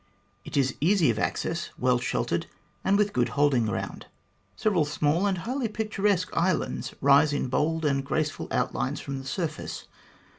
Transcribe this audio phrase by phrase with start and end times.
[0.43, 2.47] It is easy of access, well sheltered,
[2.83, 4.07] and with good holding ground.
[4.55, 9.85] Several small and highly picturesque islands rise in bold and graceful outlines from the surface.